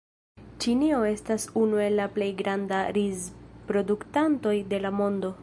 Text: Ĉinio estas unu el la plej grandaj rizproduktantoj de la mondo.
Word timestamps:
Ĉinio 0.63 1.01
estas 1.09 1.45
unu 1.65 1.83
el 1.89 1.97
la 1.99 2.07
plej 2.17 2.31
grandaj 2.41 2.81
rizproduktantoj 2.99 4.57
de 4.75 4.83
la 4.89 4.95
mondo. 5.03 5.35